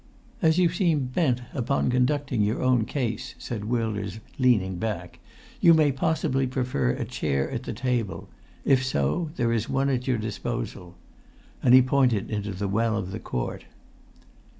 [0.41, 5.19] "As you seem bent upon conducting your own case," said Wilders, leaning back,
[5.59, 8.27] "you may possibly prefer a chair at the table;
[8.65, 10.95] if so, there is one at your disposal."
[11.61, 13.65] And he pointed into the well of the court.